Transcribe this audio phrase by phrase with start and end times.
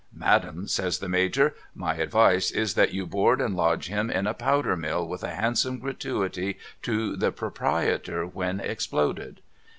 [0.27, 1.53] 'Madam' says the Major'
[1.85, 5.29] my advice is that you board and lodge him in a Powder Mill, with a
[5.35, 9.41] handsome gratuity to the proprietor when exploded.'